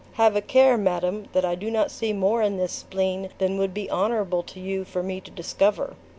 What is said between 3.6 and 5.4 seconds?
be honorable to you for me to